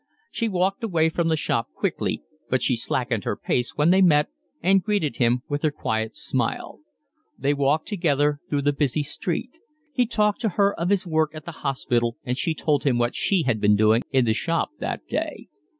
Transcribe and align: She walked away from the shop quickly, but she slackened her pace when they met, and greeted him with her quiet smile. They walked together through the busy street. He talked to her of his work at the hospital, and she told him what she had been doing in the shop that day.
She 0.31 0.49
walked 0.49 0.83
away 0.83 1.09
from 1.09 1.27
the 1.27 1.37
shop 1.37 1.67
quickly, 1.75 2.23
but 2.49 2.63
she 2.63 2.75
slackened 2.75 3.23
her 3.23 3.35
pace 3.35 3.75
when 3.75 3.91
they 3.91 4.01
met, 4.01 4.29
and 4.63 4.81
greeted 4.81 5.17
him 5.17 5.43
with 5.47 5.61
her 5.61 5.69
quiet 5.69 6.17
smile. 6.17 6.79
They 7.37 7.53
walked 7.53 7.89
together 7.89 8.39
through 8.49 8.63
the 8.63 8.73
busy 8.73 9.03
street. 9.03 9.59
He 9.93 10.07
talked 10.07 10.41
to 10.41 10.49
her 10.57 10.73
of 10.73 10.89
his 10.89 11.05
work 11.05 11.35
at 11.35 11.45
the 11.45 11.51
hospital, 11.61 12.17
and 12.23 12.35
she 12.35 12.55
told 12.55 12.83
him 12.83 12.97
what 12.97 13.15
she 13.15 13.43
had 13.43 13.61
been 13.61 13.75
doing 13.75 14.01
in 14.09 14.25
the 14.25 14.33
shop 14.33 14.71
that 14.79 15.05
day. 15.05 15.49